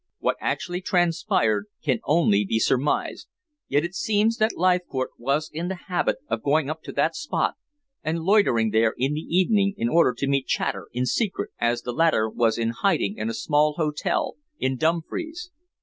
[0.17, 3.27] What actually transpired can only be surmised,
[3.67, 7.53] yet it seems that Leithcourt was in the habit of going up to that spot
[8.03, 11.93] and loitering there in the evening in order to meet Chater in secret, as the
[11.93, 15.51] latter was in hiding in a small hotel in Dumfries.